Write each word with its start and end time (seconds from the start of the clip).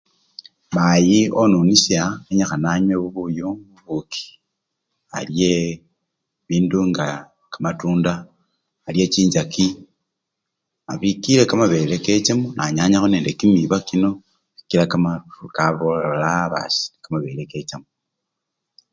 Mayi 0.75 1.19
onunisha 1.41 2.01
kenyikhana 2.25 2.67
anywe 2.75 2.95
buyu-bubuki, 3.13 4.25
alye 5.17 5.51
bibindu 6.45 6.79
nga 6.89 7.07
kamatunda, 7.51 8.13
alye 8.87 9.05
chinchaki, 9.13 9.67
bikile 11.01 11.43
kamabele 11.49 11.95
kechemo 12.05 12.47
nanyanyakho 12.55 13.07
nende 13.09 13.31
kimiba 13.39 13.77
kino 13.87 14.09
sikila 14.57 14.83
bikhola 14.91 16.33
basi 16.53 16.83
kamechi 17.03 17.45
kechemo. 17.51 17.87